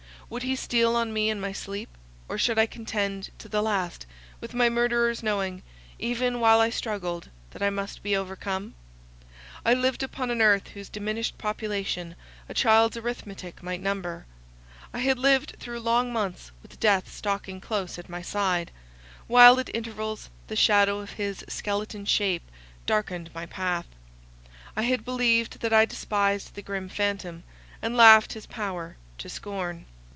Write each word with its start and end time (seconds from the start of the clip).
Would 0.31 0.43
he 0.43 0.55
steal 0.55 0.95
on 0.95 1.11
me 1.11 1.29
in 1.29 1.41
my 1.41 1.51
sleep; 1.51 1.89
or 2.29 2.37
should 2.37 2.57
I 2.57 2.65
contend 2.65 3.31
to 3.37 3.49
the 3.49 3.61
last 3.61 4.05
with 4.39 4.53
my 4.53 4.69
murderers, 4.69 5.21
knowing, 5.21 5.61
even 5.99 6.39
while 6.39 6.61
I 6.61 6.69
struggled, 6.69 7.27
that 7.49 7.61
I 7.61 7.69
must 7.69 8.01
be 8.01 8.15
overcome? 8.15 8.75
I 9.65 9.73
lived 9.73 10.03
upon 10.03 10.31
an 10.31 10.41
earth 10.41 10.69
whose 10.69 10.87
diminished 10.87 11.37
population 11.37 12.15
a 12.47 12.53
child's 12.53 12.95
arithmetic 12.95 13.61
might 13.61 13.81
number; 13.81 14.25
I 14.93 14.99
had 14.99 15.19
lived 15.19 15.57
through 15.59 15.81
long 15.81 16.13
months 16.13 16.51
with 16.63 16.79
death 16.79 17.11
stalking 17.11 17.59
close 17.59 17.99
at 17.99 18.07
my 18.07 18.21
side, 18.21 18.71
while 19.27 19.59
at 19.59 19.75
intervals 19.75 20.29
the 20.47 20.55
shadow 20.55 20.99
of 20.99 21.09
his 21.09 21.43
skeleton 21.49 22.05
shape 22.05 22.49
darkened 22.85 23.29
my 23.35 23.47
path. 23.47 23.87
I 24.77 24.83
had 24.83 25.03
believed 25.03 25.59
that 25.59 25.73
I 25.73 25.83
despised 25.83 26.53
the 26.55 26.61
grim 26.61 26.87
phantom, 26.87 27.43
and 27.81 27.97
laughed 27.97 28.31
his 28.31 28.45
power 28.47 28.95
to 29.17 29.27
scorn. 29.27 29.87